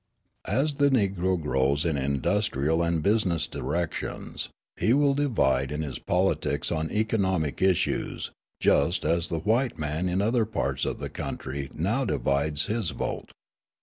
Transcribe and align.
As 0.47 0.73
the 0.73 0.89
Negro 0.89 1.39
grows 1.39 1.85
in 1.85 1.95
industrial 1.95 2.81
and 2.81 3.03
business 3.03 3.45
directions, 3.45 4.49
he 4.75 4.93
will 4.93 5.13
divide 5.13 5.71
in 5.71 5.83
his 5.83 5.99
politics 5.99 6.71
on 6.71 6.89
economic 6.91 7.61
issues, 7.61 8.31
just 8.59 9.05
as 9.05 9.29
the 9.29 9.37
white 9.37 9.77
man 9.77 10.09
in 10.09 10.19
other 10.19 10.45
parts 10.45 10.85
of 10.85 10.97
the 10.97 11.09
country 11.11 11.69
now 11.75 12.03
divides 12.03 12.65
his 12.65 12.89
vote. 12.89 13.29